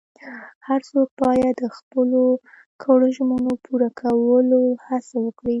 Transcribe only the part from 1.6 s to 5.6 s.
د خپلو کړو ژمنو پوره کولو هڅه وکړي.